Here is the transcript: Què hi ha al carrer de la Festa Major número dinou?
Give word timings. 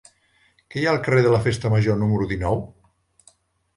Què 0.71 0.79
hi 0.79 0.87
ha 0.87 0.93
al 0.93 1.01
carrer 1.07 1.21
de 1.27 1.33
la 1.35 1.43
Festa 1.45 1.73
Major 1.75 2.01
número 2.05 2.29
dinou? 2.33 2.67